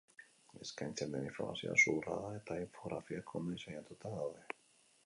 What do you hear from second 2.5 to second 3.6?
infografiak ondo